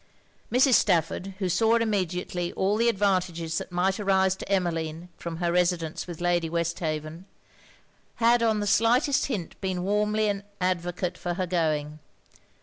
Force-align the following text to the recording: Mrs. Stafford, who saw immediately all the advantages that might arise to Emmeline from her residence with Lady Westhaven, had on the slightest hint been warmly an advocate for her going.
Mrs. 0.51 0.73
Stafford, 0.73 1.35
who 1.37 1.47
saw 1.47 1.75
immediately 1.75 2.51
all 2.53 2.75
the 2.75 2.89
advantages 2.89 3.59
that 3.59 3.71
might 3.71 3.99
arise 3.99 4.35
to 4.35 4.51
Emmeline 4.51 5.09
from 5.15 5.37
her 5.37 5.51
residence 5.51 6.07
with 6.07 6.19
Lady 6.19 6.49
Westhaven, 6.49 7.25
had 8.15 8.41
on 8.41 8.61
the 8.61 8.65
slightest 8.65 9.27
hint 9.27 9.61
been 9.61 9.83
warmly 9.83 10.27
an 10.27 10.41
advocate 10.59 11.19
for 11.19 11.35
her 11.35 11.45
going. 11.45 11.99